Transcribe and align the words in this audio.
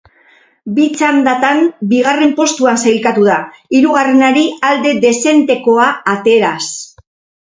Bi 0.77 0.85
txandatan 0.99 1.59
bigarren 1.91 2.33
postuan 2.39 2.81
sailkatu 2.85 3.27
da, 3.27 3.37
hirugarrenari 3.81 4.47
alde 4.71 4.95
dezentekoa 5.05 5.87
ateraz. 6.15 6.61